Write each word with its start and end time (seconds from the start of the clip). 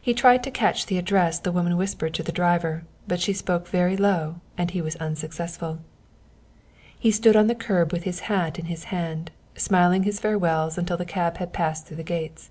He 0.00 0.12
tried 0.12 0.42
to 0.42 0.50
catch 0.50 0.86
the 0.86 0.98
address 0.98 1.38
the 1.38 1.52
woman 1.52 1.76
whispered 1.76 2.14
to 2.14 2.24
the 2.24 2.32
driver, 2.32 2.82
but 3.06 3.20
she 3.20 3.32
spoke 3.32 3.68
very 3.68 3.96
low 3.96 4.40
and 4.58 4.68
he 4.68 4.82
was 4.82 4.96
unsuccessful. 4.96 5.78
He 6.98 7.12
stood 7.12 7.36
on 7.36 7.46
the 7.46 7.54
curb 7.54 7.92
with 7.92 8.02
his 8.02 8.18
hat 8.26 8.58
in 8.58 8.64
his 8.64 8.82
hand, 8.90 9.30
smiling 9.54 10.02
his 10.02 10.18
farewells 10.18 10.78
until 10.78 10.96
the 10.96 11.04
cab 11.04 11.36
had 11.36 11.52
passed 11.52 11.86
through 11.86 11.98
the 11.98 12.02
gates. 12.02 12.50